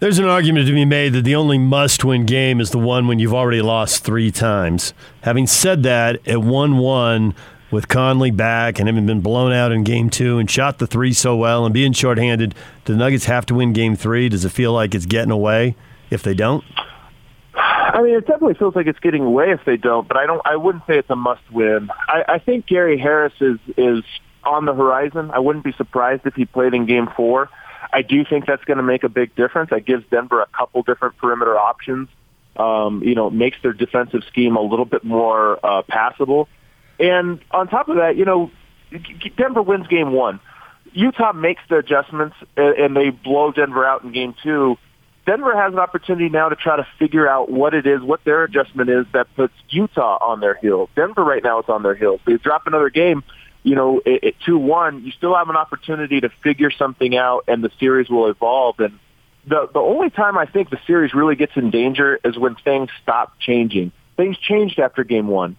There's 0.00 0.21
an 0.21 0.26
argument 0.26 0.69
to 0.69 0.73
be 0.73 0.85
made 0.85 1.12
that 1.14 1.25
the 1.25 1.35
only 1.35 1.59
must 1.59 2.04
win 2.04 2.25
game 2.25 2.61
is 2.61 2.71
the 2.71 2.78
one 2.78 3.09
when 3.09 3.19
you've 3.19 3.35
already 3.35 3.62
lost 3.62 4.04
three 4.04 4.31
times. 4.31 4.95
Having 5.23 5.49
said 5.49 5.83
that, 5.83 6.26
at 6.28 6.40
1 6.40 6.78
1, 6.78 7.35
with 7.71 7.89
Conley 7.89 8.31
back 8.31 8.79
and 8.79 8.89
having 8.89 9.07
been 9.07 9.21
blown 9.21 9.53
out 9.53 9.73
in 9.73 9.85
game 9.85 10.11
two 10.11 10.39
and 10.39 10.51
shot 10.51 10.79
the 10.79 10.87
three 10.87 11.13
so 11.13 11.37
well 11.37 11.65
and 11.65 11.75
being 11.75 11.93
shorthanded, 11.93 12.55
do 12.85 12.93
the 12.93 12.99
Nuggets 12.99 13.27
have 13.27 13.47
to 13.47 13.55
win 13.55 13.73
game 13.73 13.97
three? 13.97 14.29
Does 14.29 14.45
it 14.45 14.51
feel 14.51 14.73
like 14.73 14.95
it's 14.95 15.07
getting 15.07 15.31
away 15.31 15.77
if 16.11 16.23
they 16.23 16.35
don't? 16.35 16.65
I 17.55 18.03
mean, 18.03 18.15
it 18.15 18.27
definitely 18.27 18.55
feels 18.55 18.77
like 18.77 18.87
it's 18.87 19.01
getting 19.01 19.23
away 19.23 19.51
if 19.51 19.65
they 19.65 19.77
don't, 19.77 20.07
but 20.07 20.17
I 20.17 20.27
don't. 20.27 20.41
I 20.45 20.57
wouldn't 20.57 20.85
say 20.87 20.99
it's 20.99 21.11
a 21.11 21.17
must-win. 21.17 21.91
I, 22.07 22.35
I 22.35 22.39
think 22.39 22.67
Gary 22.67 22.99
Harris 22.99 23.33
is 23.41 23.59
is 23.77 24.05
on 24.45 24.67
the 24.67 24.75
horizon. 24.75 25.31
I 25.33 25.41
wouldn't 25.41 25.65
be 25.65 25.73
surprised 25.73 26.27
if 26.27 26.35
he 26.35 26.45
played 26.45 26.75
in 26.75 26.87
Game 26.87 27.09
Four. 27.17 27.49
I 27.93 28.03
do 28.03 28.25
think 28.25 28.47
that's 28.47 28.65
going 28.65 28.77
to 28.77 28.83
make 28.83 29.03
a 29.03 29.09
big 29.09 29.35
difference. 29.35 29.71
That 29.71 29.85
gives 29.87 30.05
Denver 30.11 30.43
a 30.43 30.47
couple 30.47 30.83
different 30.83 31.17
perimeter 31.17 31.57
options. 31.59 32.09
Um, 32.57 33.03
you 33.03 33.15
know, 33.15 33.31
makes 33.31 33.57
their 33.63 33.73
defensive 33.73 34.23
scheme 34.29 34.57
a 34.57 34.61
little 34.61 34.85
bit 34.85 35.03
more 35.05 35.59
uh, 35.65 35.83
passable. 35.83 36.49
And 36.99 37.40
on 37.50 37.69
top 37.69 37.88
of 37.88 37.97
that, 37.97 38.17
you 38.17 38.25
know, 38.25 38.50
Denver 39.37 39.62
wins 39.62 39.87
game 39.87 40.12
one. 40.12 40.40
Utah 40.93 41.33
makes 41.33 41.62
the 41.69 41.76
adjustments 41.76 42.37
and 42.57 42.97
they 42.97 43.11
blow 43.11 43.52
Denver 43.52 43.85
out 43.87 44.05
in 44.05 44.12
game 44.12 44.35
two. 44.43 44.76
Denver 45.26 45.55
has 45.55 45.75
an 45.75 45.78
opportunity 45.78 46.31
now 46.31 46.49
to 46.49 46.57
try 46.57 46.76
to 46.76 46.87
figure 46.99 47.28
out 47.28 47.50
what 47.50 47.75
it 47.75 47.87
is, 47.87 48.00
what 48.00 48.25
their 48.25 48.45
adjustment 48.45 48.88
is 48.88 49.05
that 49.12 49.26
puts 49.37 49.52
Utah 49.69 50.17
on 50.23 50.40
their 50.40 50.55
heels. 50.55 50.88
Denver 50.97 51.23
right 51.23 51.43
now 51.45 51.61
is 51.61 51.69
on 51.69 51.83
their 51.83 51.95
heels. 51.95 52.21
They 52.26 52.38
drop 52.38 52.67
another 52.67 52.88
game, 52.88 53.23
you 53.62 53.75
know, 53.75 54.00
at 54.07 54.40
two 54.47 54.57
one. 54.57 55.05
You 55.05 55.12
still 55.12 55.37
have 55.37 55.50
an 55.50 55.57
opportunity 55.57 56.23
to 56.23 56.31
figure 56.43 56.71
something 56.71 57.14
out, 57.14 57.45
and 57.47 57.62
the 57.62 57.71
series 57.78 58.09
will 58.09 58.31
evolve. 58.31 58.81
And 58.81 58.99
the 59.47 59.69
the 59.71 59.81
only 59.81 60.09
time 60.09 60.38
I 60.38 60.47
think 60.47 60.71
the 60.71 60.81
series 60.87 61.12
really 61.12 61.37
gets 61.37 61.52
in 61.57 61.71
danger 61.71 62.19
is 62.25 62.38
when 62.38 62.55
things 62.55 62.88
stop 63.02 63.38
changing. 63.38 63.93
Things 64.17 64.38
changed 64.38 64.78
after 64.78 65.05
game 65.05 65.28
one 65.28 65.57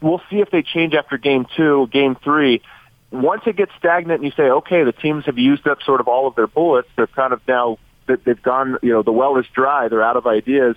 we'll 0.00 0.22
see 0.30 0.40
if 0.40 0.50
they 0.50 0.62
change 0.62 0.94
after 0.94 1.18
game 1.18 1.46
two, 1.56 1.88
game 1.92 2.16
three. 2.22 2.62
once 3.10 3.42
it 3.46 3.56
gets 3.56 3.72
stagnant 3.78 4.22
and 4.22 4.24
you 4.24 4.32
say, 4.36 4.50
okay, 4.50 4.84
the 4.84 4.92
teams 4.92 5.26
have 5.26 5.38
used 5.38 5.66
up 5.66 5.82
sort 5.82 6.00
of 6.00 6.08
all 6.08 6.26
of 6.26 6.34
their 6.34 6.46
bullets, 6.46 6.88
they're 6.96 7.06
kind 7.06 7.32
of 7.32 7.40
now 7.46 7.78
they've 8.06 8.42
gone, 8.42 8.78
you 8.82 8.92
know, 8.92 9.02
the 9.02 9.12
well 9.12 9.36
is 9.38 9.46
dry, 9.54 9.88
they're 9.88 10.02
out 10.02 10.16
of 10.16 10.26
ideas. 10.26 10.76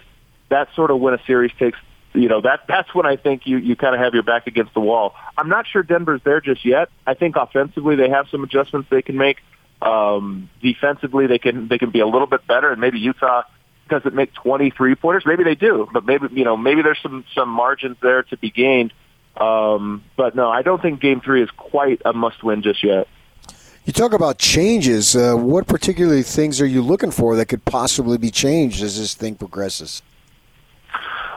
That's 0.50 0.74
sort 0.76 0.92
of 0.92 1.00
when 1.00 1.14
a 1.14 1.20
series 1.26 1.52
takes, 1.58 1.78
you 2.14 2.28
know, 2.30 2.42
that 2.42 2.62
that's 2.68 2.94
when 2.94 3.06
I 3.06 3.16
think 3.16 3.44
you 3.46 3.58
you 3.58 3.76
kind 3.76 3.96
of 3.96 4.02
have 4.02 4.14
your 4.14 4.24
back 4.24 4.48
against 4.48 4.74
the 4.74 4.80
wall. 4.80 5.16
I'm 5.38 5.50
not 5.50 5.66
sure 5.68 5.82
Denver's 5.82 6.22
there 6.24 6.42
just 6.42 6.66
yet. 6.66 6.90
I 7.08 7.14
think 7.14 7.36
offensively 7.36 7.96
they 7.96 8.10
have 8.10 8.28
some 8.30 8.44
adjustments 8.44 8.90
they 8.92 9.02
can 9.02 9.18
make. 9.18 9.38
Um, 9.82 10.50
defensively 10.62 11.28
they 11.28 11.40
can 11.40 11.68
they 11.68 11.78
can 11.78 11.92
be 11.92 12.00
a 12.00 12.08
little 12.08 12.28
bit 12.28 12.46
better, 12.48 12.72
and 12.72 12.80
maybe 12.80 13.00
Utah 13.00 13.44
doesn't 13.90 14.16
make 14.16 14.34
23 14.34 14.96
pointers. 14.96 15.24
Maybe 15.26 15.44
they 15.44 15.56
do, 15.56 15.88
but 15.92 16.06
maybe 16.06 16.28
you 16.32 16.44
know 16.44 16.58
maybe 16.58 16.82
there's 16.82 17.00
some 17.02 17.26
some 17.34 17.50
margins 17.50 17.98
there 18.02 18.24
to 18.24 18.38
be 18.38 18.52
gained. 18.52 18.94
Um, 19.38 20.04
but 20.16 20.36
no, 20.36 20.50
I 20.50 20.62
don't 20.62 20.82
think 20.82 21.02
Game 21.02 21.22
Three 21.22 21.44
is 21.44 21.50
quite 21.52 22.02
a 22.06 22.14
must-win 22.14 22.62
just 22.62 22.84
yet. 22.84 23.08
You 23.84 23.94
talk 23.94 24.14
about 24.14 24.40
changes. 24.40 25.16
Uh, 25.16 25.36
what 25.36 25.68
particularly 25.68 26.24
things 26.24 26.60
are 26.60 26.66
you 26.66 26.82
looking 26.82 27.12
for 27.12 27.36
that 27.36 27.46
could 27.48 27.66
possibly 27.66 28.18
be 28.18 28.32
changed 28.32 28.82
as 28.82 28.98
this 28.98 29.14
thing 29.14 29.36
progresses? 29.36 30.02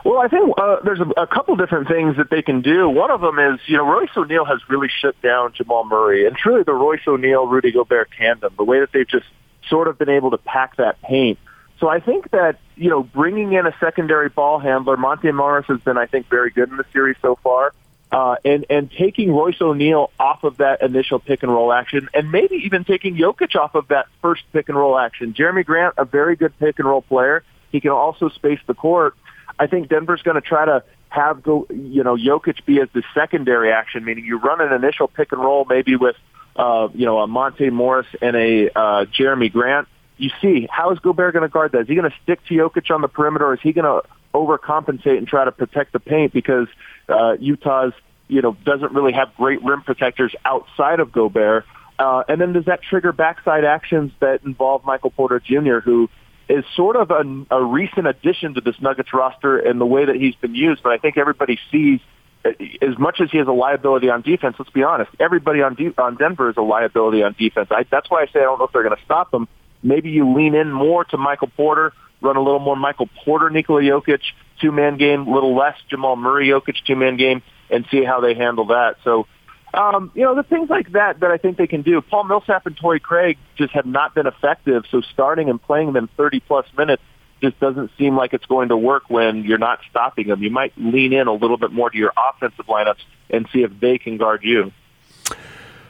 Well, 0.05 0.19
I 0.19 0.27
think 0.27 0.53
uh, 0.57 0.77
there's 0.83 1.01
a, 1.01 1.21
a 1.21 1.27
couple 1.27 1.55
different 1.57 1.87
things 1.87 2.17
that 2.17 2.29
they 2.29 2.41
can 2.41 2.61
do. 2.61 2.89
One 2.89 3.11
of 3.11 3.21
them 3.21 3.37
is, 3.37 3.59
you 3.67 3.77
know, 3.77 3.85
Royce 3.85 4.09
O'Neale 4.15 4.45
has 4.45 4.59
really 4.69 4.87
shut 4.87 5.21
down 5.21 5.53
Jamal 5.53 5.83
Murray, 5.85 6.25
and 6.25 6.35
truly 6.35 6.63
the 6.63 6.73
Royce 6.73 7.01
O'Neale 7.05 7.45
Rudy 7.45 7.71
Gobert 7.71 8.09
tandem, 8.17 8.53
the 8.57 8.63
way 8.63 8.79
that 8.79 8.91
they've 8.93 9.07
just 9.07 9.25
sort 9.67 9.87
of 9.87 9.97
been 9.97 10.09
able 10.09 10.31
to 10.31 10.37
pack 10.37 10.77
that 10.77 11.01
paint. 11.01 11.37
So 11.79 11.87
I 11.87 11.99
think 11.99 12.31
that 12.31 12.59
you 12.75 12.89
know 12.89 13.03
bringing 13.03 13.53
in 13.53 13.65
a 13.65 13.75
secondary 13.79 14.29
ball 14.29 14.59
handler, 14.59 14.97
Monte 14.97 15.31
Morris 15.31 15.65
has 15.67 15.79
been, 15.81 15.97
I 15.97 16.05
think, 16.05 16.27
very 16.29 16.51
good 16.51 16.69
in 16.69 16.77
the 16.77 16.85
series 16.91 17.15
so 17.21 17.37
far 17.41 17.73
uh, 18.11 18.35
and 18.43 18.65
and 18.69 18.91
taking 18.91 19.31
Royce 19.31 19.61
O'Neale 19.61 20.11
off 20.19 20.43
of 20.43 20.57
that 20.57 20.81
initial 20.81 21.19
pick 21.19 21.43
and 21.43 21.51
roll 21.51 21.71
action, 21.71 22.09
and 22.13 22.31
maybe 22.31 22.55
even 22.65 22.83
taking 22.83 23.15
Jokic 23.15 23.55
off 23.55 23.75
of 23.75 23.89
that 23.89 24.07
first 24.21 24.43
pick 24.51 24.69
and 24.69 24.77
roll 24.77 24.97
action. 24.97 25.33
Jerami 25.33 25.65
Grant, 25.65 25.95
a 25.97 26.05
very 26.05 26.35
good 26.35 26.57
pick 26.59 26.79
and 26.79 26.87
roll 26.87 27.01
player, 27.01 27.43
he 27.71 27.79
can 27.79 27.91
also 27.91 28.29
space 28.29 28.59
the 28.65 28.73
court. 28.73 29.15
I 29.59 29.67
think 29.67 29.89
Denver's 29.89 30.21
going 30.21 30.35
to 30.35 30.41
try 30.41 30.65
to 30.65 30.83
have 31.09 31.43
go, 31.43 31.67
you 31.69 32.03
know, 32.03 32.15
Jokic 32.15 32.65
be 32.65 32.79
as 32.81 32.87
the 32.93 33.03
secondary 33.13 33.71
action, 33.71 34.05
meaning 34.05 34.25
you 34.25 34.39
run 34.39 34.61
an 34.61 34.73
initial 34.73 35.07
pick 35.07 35.31
and 35.31 35.41
roll 35.41 35.65
maybe 35.67 35.95
with, 35.95 36.15
uh, 36.55 36.87
you 36.93 37.05
know, 37.05 37.19
a 37.19 37.27
Monte 37.27 37.69
Morris 37.69 38.07
and 38.21 38.35
a 38.35 38.69
uh, 38.69 39.05
Jerami 39.05 39.51
Grant. 39.51 39.87
You 40.19 40.29
see, 40.41 40.67
how 40.69 40.91
is 40.91 40.99
Gobert 40.99 41.33
going 41.33 41.43
to 41.43 41.49
guard 41.49 41.71
that? 41.71 41.81
Is 41.81 41.87
he 41.87 41.95
going 41.95 42.09
to 42.09 42.15
stick 42.23 42.45
to 42.47 42.53
Jokic 42.53 42.93
on 42.93 43.01
the 43.01 43.07
perimeter, 43.07 43.47
or 43.47 43.53
is 43.53 43.61
he 43.61 43.71
going 43.71 43.85
to 43.85 44.07
overcompensate 44.33 45.17
and 45.17 45.27
try 45.27 45.45
to 45.45 45.51
protect 45.51 45.93
the 45.93 45.99
paint 45.99 46.33
because 46.33 46.67
uh, 47.07 47.33
Utah's 47.39 47.93
you 48.27 48.41
know 48.41 48.55
doesn't 48.63 48.93
really 48.93 49.13
have 49.13 49.33
great 49.35 49.63
rim 49.63 49.81
protectors 49.81 50.35
outside 50.45 50.99
of 50.99 51.11
Gobert. 51.11 51.65
Uh, 51.97 52.23
and 52.29 52.39
then 52.39 52.53
does 52.53 52.65
that 52.65 52.81
trigger 52.81 53.11
backside 53.11 53.65
actions 53.65 54.11
that 54.19 54.43
involve 54.45 54.85
Michael 54.85 55.09
Porter 55.09 55.39
Jr., 55.39 55.79
who 55.79 56.09
is 56.49 56.63
sort 56.75 56.95
of 56.95 57.11
a, 57.11 57.45
a 57.51 57.63
recent 57.63 58.07
addition 58.07 58.55
to 58.55 58.61
this 58.61 58.75
Nuggets 58.81 59.13
roster 59.13 59.57
and 59.59 59.79
the 59.79 59.85
way 59.85 60.05
that 60.05 60.15
he's 60.15 60.35
been 60.35 60.55
used. 60.55 60.81
But 60.81 60.93
I 60.93 60.97
think 60.97 61.17
everybody 61.17 61.59
sees, 61.71 61.99
uh, 62.43 62.51
as 62.81 62.97
much 62.97 63.21
as 63.21 63.29
he 63.31 63.37
has 63.37 63.47
a 63.47 63.51
liability 63.51 64.09
on 64.09 64.21
defense, 64.21 64.55
let's 64.57 64.71
be 64.71 64.83
honest, 64.83 65.11
everybody 65.19 65.61
on, 65.61 65.75
de- 65.75 65.93
on 66.01 66.15
Denver 66.15 66.49
is 66.49 66.57
a 66.57 66.61
liability 66.61 67.21
on 67.21 67.35
defense. 67.37 67.67
I, 67.69 67.85
that's 67.89 68.09
why 68.09 68.23
I 68.23 68.25
say 68.27 68.39
I 68.39 68.43
don't 68.43 68.59
know 68.59 68.65
if 68.65 68.71
they're 68.71 68.83
going 68.83 68.95
to 68.95 69.03
stop 69.03 69.33
him. 69.33 69.47
Maybe 69.83 70.09
you 70.09 70.33
lean 70.35 70.55
in 70.55 70.71
more 70.71 71.05
to 71.05 71.17
Michael 71.17 71.49
Porter, 71.55 71.93
run 72.21 72.35
a 72.35 72.41
little 72.41 72.59
more 72.59 72.75
Michael 72.75 73.09
Porter, 73.23 73.49
Nikola 73.49 73.81
Jokic, 73.81 74.21
two-man 74.61 74.97
game, 74.97 75.27
a 75.27 75.31
little 75.31 75.55
less 75.55 75.75
Jamal 75.89 76.15
Murray, 76.15 76.47
Jokic, 76.49 76.75
two-man 76.85 77.17
game, 77.17 77.41
and 77.69 77.85
see 77.91 78.03
how 78.03 78.19
they 78.19 78.33
handle 78.33 78.67
that. 78.67 78.97
So, 79.03 79.27
um, 79.73 80.11
you 80.15 80.23
know, 80.23 80.35
the 80.35 80.43
things 80.43 80.69
like 80.69 80.91
that 80.93 81.19
that 81.21 81.31
I 81.31 81.37
think 81.37 81.57
they 81.57 81.67
can 81.67 81.81
do. 81.81 82.01
Paul 82.01 82.23
Millsap 82.25 82.65
and 82.65 82.75
Torrey 82.75 82.99
Craig 82.99 83.37
just 83.55 83.71
have 83.73 83.85
not 83.85 84.15
been 84.15 84.27
effective. 84.27 84.83
So 84.91 85.01
starting 85.01 85.49
and 85.49 85.61
playing 85.61 85.93
them 85.93 86.09
30-plus 86.17 86.65
minutes 86.77 87.03
just 87.41 87.59
doesn't 87.59 87.91
seem 87.97 88.17
like 88.17 88.33
it's 88.33 88.45
going 88.45 88.69
to 88.69 88.77
work 88.77 89.03
when 89.09 89.43
you're 89.43 89.57
not 89.59 89.79
stopping 89.89 90.27
them. 90.27 90.43
You 90.43 90.49
might 90.49 90.73
lean 90.75 91.13
in 91.13 91.27
a 91.27 91.33
little 91.33 91.57
bit 91.57 91.71
more 91.71 91.89
to 91.89 91.97
your 91.97 92.11
offensive 92.17 92.65
lineups 92.65 93.01
and 93.29 93.47
see 93.53 93.63
if 93.63 93.71
they 93.79 93.97
can 93.97 94.17
guard 94.17 94.41
you. 94.43 94.71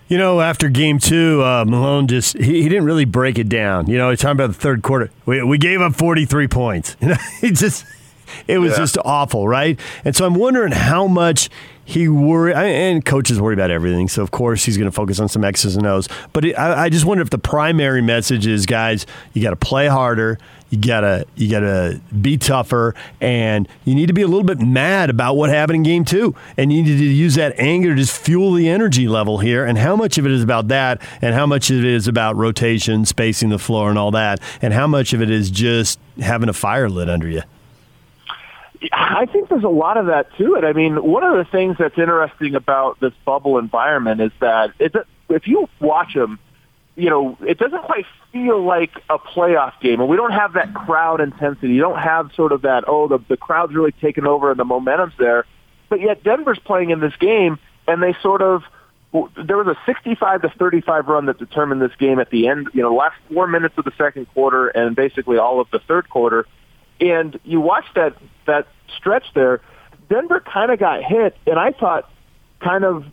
You 0.10 0.18
know, 0.18 0.42
after 0.42 0.70
game 0.70 0.98
two, 0.98 1.44
uh, 1.44 1.66
Malone 1.66 2.08
just 2.08 2.36
he, 2.36 2.64
he, 2.64 2.70
didn't 2.70 2.86
really 2.86 3.06
break 3.06 3.38
it 3.38 3.48
down. 3.48 3.88
You 3.88 4.00
know, 4.00 4.10
he's 4.10 4.20
talking 4.20 4.32
about 4.32 4.48
the 4.48 4.60
third 4.60 4.82
quarter. 4.82 5.12
We, 5.28 5.44
we 5.44 5.60
gave 5.60 5.82
up 5.82 5.96
43 5.96 6.48
points. 6.48 6.98
You 7.02 7.10
know, 7.10 7.18
he 7.42 7.52
just 7.52 7.86
it 8.48 8.60
was 8.60 8.74
yeah. 8.74 8.78
just 8.78 8.98
awful, 9.04 9.48
right? 9.48 9.80
And 10.06 10.16
so 10.16 10.26
I'm 10.26 10.36
wondering 10.36 10.72
how 10.72 11.08
much 11.08 11.50
he 11.90 12.08
worry 12.08 12.54
and 12.54 13.04
coaches 13.04 13.42
worry 13.42 13.56
about 13.56 13.72
everything. 13.72 14.08
So 14.08 14.22
of 14.22 14.30
course 14.30 14.64
he's 14.64 14.78
going 14.78 14.90
to 14.90 14.96
focus 14.96 15.20
on 15.20 15.28
some 15.28 15.44
X's 15.44 15.76
and 15.76 15.88
O's. 15.88 16.08
But 16.34 16.46
it, 16.46 16.54
I, 16.54 16.84
I, 16.84 16.90
just 16.90 17.04
wonder 17.04 17.24
if 17.24 17.32
the 17.32 17.40
primary 17.40 18.04
message 18.04 18.46
is, 18.46 18.68
guys, 18.68 19.08
you 19.34 19.42
got 19.42 19.50
to 19.50 19.56
play 19.56 19.88
harder. 19.88 20.38
You 20.70 20.78
gotta 20.78 21.26
you 21.36 21.50
gotta 21.50 22.00
be 22.22 22.38
tougher, 22.38 22.94
and 23.20 23.68
you 23.86 23.96
need 23.96 24.06
to 24.06 24.14
be 24.14 24.22
a 24.22 24.28
little 24.28 24.44
bit 24.44 24.60
mad 24.60 25.10
about 25.10 25.34
what 25.34 25.50
happened 25.50 25.78
in 25.78 25.84
game 25.84 26.06
two, 26.06 26.36
and 26.58 26.72
you 26.72 26.84
need 26.84 26.96
to 26.96 27.06
use 27.06 27.34
that 27.36 27.56
anger 27.58 27.90
to 27.90 27.96
just 27.96 28.16
fuel 28.16 28.54
the 28.54 28.70
energy 28.70 29.08
level 29.08 29.40
here. 29.40 29.66
And 29.66 29.80
how 29.80 29.96
much 29.96 30.20
of 30.20 30.28
it 30.28 30.32
is 30.32 30.44
about 30.44 30.68
that, 30.68 31.02
and 31.24 31.34
how 31.34 31.48
much 31.48 31.72
of 31.72 31.80
it 31.80 31.86
is 31.86 32.08
about 32.08 32.36
rotation, 32.36 33.04
spacing 33.06 33.50
the 33.50 33.58
floor, 33.58 33.90
and 33.90 33.98
all 33.98 34.12
that, 34.12 34.42
and 34.62 34.72
how 34.72 34.86
much 34.86 35.12
of 35.14 35.24
it 35.24 35.32
is 35.32 35.50
just 35.50 36.00
having 36.22 36.50
a 36.50 36.54
fire 36.54 36.88
lit 36.88 37.10
under 37.10 37.28
you. 37.28 37.42
I 38.92 39.26
think 39.26 39.50
there's 39.50 39.64
a 39.64 39.68
lot 39.68 39.98
of 39.98 40.06
that 40.08 40.36
to 40.38 40.56
it. 40.56 40.64
I 40.64 40.74
mean, 40.74 41.04
one 41.04 41.24
of 41.24 41.36
the 41.36 41.50
things 41.52 41.78
that's 41.78 41.98
interesting 41.98 42.56
about 42.56 43.00
this 43.00 43.14
bubble 43.26 43.58
environment 43.58 44.22
is 44.22 44.32
that 44.40 44.74
it, 44.80 44.96
if 45.30 45.48
you 45.48 45.68
watch 45.80 46.14
them, 46.14 46.40
you 46.96 47.10
know, 47.10 47.38
it 47.42 47.58
doesn't 47.58 47.84
quite 47.84 48.06
feel 48.32 48.64
like 48.64 48.92
a 49.10 49.18
playoff 49.18 49.74
game, 49.82 50.00
and 50.00 50.10
we 50.10 50.18
don't 50.18 50.32
have 50.32 50.54
that 50.54 50.74
crowd 50.74 51.22
intensity. 51.22 51.74
You 51.74 51.82
don't 51.82 52.00
have 52.00 52.32
sort 52.36 52.52
of 52.52 52.64
that, 52.64 52.86
oh, 52.88 53.08
the, 53.08 53.20
the 53.28 53.38
crowd's 53.38 53.74
really 53.74 53.92
taken 53.94 54.28
over 54.28 54.52
and 54.52 54.60
the 54.60 54.66
momentum's 54.66 55.14
there. 55.18 55.46
But 55.90 56.02
yet 56.02 56.24
Denver's 56.24 56.60
playing 56.60 56.92
in 56.92 57.00
this 57.00 57.16
game, 57.20 57.58
and 57.88 58.04
they 58.04 58.16
sort 58.22 58.42
of, 58.42 58.64
there 59.12 59.58
was 59.58 59.68
a 59.68 59.78
65 59.86 60.44
to 60.44 60.50
35 60.50 61.08
run 61.08 61.26
that 61.26 61.40
determined 61.40 61.82
this 61.82 61.96
game 61.98 62.20
at 62.20 62.30
the 62.30 62.48
end, 62.48 62.70
you 62.74 62.82
know, 62.82 62.94
last 62.94 63.16
four 63.34 63.48
minutes 63.48 63.76
of 63.78 63.86
the 63.86 63.94
second 63.98 64.28
quarter 64.34 64.68
and 64.68 64.96
basically 64.96 65.38
all 65.38 65.60
of 65.60 65.68
the 65.72 65.80
third 65.80 66.10
quarter. 66.10 66.46
And 67.00 67.40
you 67.44 67.62
watch 67.62 67.86
that 67.96 68.18
that 68.46 68.68
stretch 68.98 69.26
there, 69.34 69.62
Denver 70.10 70.42
kind 70.42 70.72
of 70.72 70.80
got 70.80 71.04
hit, 71.04 71.38
and 71.46 71.58
I 71.58 71.72
thought 71.72 72.10
kind 72.60 72.84
of 72.84 73.06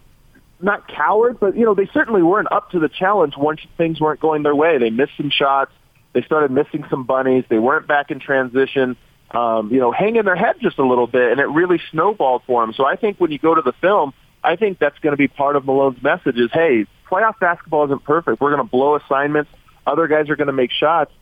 not 0.61 0.89
coward, 0.89 1.39
but 1.39 1.57
you 1.57 1.65
know 1.65 1.75
they 1.75 1.87
certainly 1.93 2.23
weren't 2.23 2.51
up 2.51 2.71
to 2.71 2.79
the 2.79 2.89
challenge 2.89 3.35
once 3.37 3.61
things 3.77 4.01
weren't 4.01 4.21
going 4.21 4.43
their 4.43 4.55
way. 4.55 4.79
They 4.79 4.91
missed 4.91 5.13
some 5.17 5.31
shots. 5.31 5.71
They 6.15 6.23
started 6.23 6.51
missing 6.51 6.85
some 6.89 7.05
bunnies. 7.05 7.45
They 7.49 7.59
weren't 7.59 7.87
back 7.87 8.11
in 8.11 8.19
transition. 8.21 8.97
Um, 9.31 9.71
you 9.73 9.79
know, 9.79 9.93
hanging 9.93 10.25
their 10.25 10.37
head 10.37 10.57
just 10.61 10.79
a 10.79 10.87
little 10.87 11.07
bit, 11.07 11.33
and 11.33 11.41
it 11.41 11.49
really 11.49 11.81
snowballed 11.91 12.43
for 12.47 12.63
them. 12.63 12.73
So 12.75 12.87
I 12.87 12.97
think 12.97 13.21
when 13.21 13.31
you 13.31 13.39
go 13.39 13.55
to 13.55 13.63
the 13.63 13.73
film, 13.81 14.15
I 14.43 14.57
think 14.57 14.79
that's 14.79 14.99
going 15.01 15.13
to 15.13 15.17
be 15.17 15.29
part 15.29 15.57
of 15.57 15.65
Malone's 15.65 16.03
message: 16.03 16.37
is 16.37 16.51
hey, 16.53 16.87
playoff 17.11 17.39
basketball 17.39 17.85
isn't 17.85 18.05
perfect. 18.05 18.41
We're 18.41 18.55
going 18.55 18.65
to 18.65 18.71
blow 18.71 18.97
assignments. 18.97 19.51
Other 19.87 20.09
guys 20.09 20.31
are 20.31 20.37
going 20.37 20.47
to 20.49 20.53
make 20.53 20.73
shots 20.73 21.13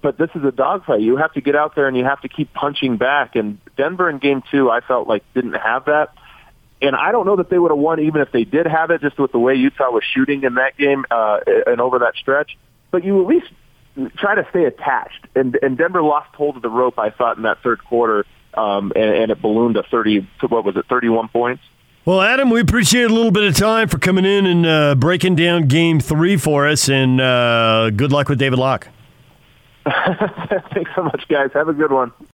but 0.00 0.18
this 0.18 0.30
is 0.34 0.44
a 0.44 0.52
dogfight. 0.52 1.00
You 1.00 1.16
have 1.16 1.32
to 1.34 1.40
get 1.40 1.56
out 1.56 1.74
there 1.74 1.88
and 1.88 1.96
you 1.96 2.04
have 2.04 2.20
to 2.22 2.28
keep 2.28 2.52
punching 2.52 2.96
back. 2.96 3.36
And 3.36 3.58
Denver 3.76 4.08
in 4.08 4.18
game 4.18 4.42
two, 4.50 4.70
I 4.70 4.80
felt 4.80 5.08
like 5.08 5.22
didn't 5.34 5.54
have 5.54 5.86
that. 5.86 6.14
And 6.82 6.96
I 6.96 7.12
don't 7.12 7.26
know 7.26 7.36
that 7.36 7.50
they 7.50 7.58
would 7.58 7.70
have 7.70 7.78
won 7.78 8.00
even 8.00 8.22
if 8.22 8.32
they 8.32 8.44
did 8.44 8.66
have 8.66 8.90
it, 8.90 9.02
just 9.02 9.18
with 9.18 9.32
the 9.32 9.38
way 9.38 9.54
Utah 9.54 9.90
was 9.90 10.02
shooting 10.14 10.44
in 10.44 10.54
that 10.54 10.76
game 10.78 11.04
uh, 11.10 11.40
and 11.66 11.80
over 11.80 12.00
that 12.00 12.14
stretch. 12.16 12.56
But 12.90 13.04
you 13.04 13.20
at 13.20 13.26
least 13.26 13.48
try 14.16 14.34
to 14.34 14.46
stay 14.50 14.64
attached. 14.64 15.26
And, 15.34 15.58
and 15.60 15.76
Denver 15.76 16.02
lost 16.02 16.34
hold 16.34 16.56
of 16.56 16.62
the 16.62 16.70
rope, 16.70 16.98
I 16.98 17.10
thought, 17.10 17.36
in 17.36 17.42
that 17.42 17.62
third 17.62 17.84
quarter, 17.84 18.24
um, 18.54 18.92
and, 18.96 19.14
and 19.14 19.30
it 19.30 19.42
ballooned 19.42 19.74
to 19.74 19.82
30, 19.82 20.26
to 20.40 20.46
what 20.46 20.64
was 20.64 20.76
it, 20.76 20.86
31 20.88 21.28
points? 21.28 21.62
Well, 22.06 22.22
Adam, 22.22 22.48
we 22.48 22.60
appreciate 22.60 23.04
a 23.04 23.14
little 23.14 23.30
bit 23.30 23.44
of 23.44 23.54
time 23.54 23.88
for 23.88 23.98
coming 23.98 24.24
in 24.24 24.46
and 24.46 24.66
uh, 24.66 24.94
breaking 24.94 25.36
down 25.36 25.68
game 25.68 26.00
three 26.00 26.38
for 26.38 26.66
us, 26.66 26.88
and 26.88 27.20
uh, 27.20 27.90
good 27.90 28.10
luck 28.10 28.30
with 28.30 28.38
David 28.38 28.58
Locke. 28.58 28.88
Thanks 30.74 30.90
so 30.94 31.02
much, 31.02 31.24
guys. 31.28 31.50
Have 31.54 31.68
a 31.68 31.72
good 31.72 31.92
one. 31.92 32.12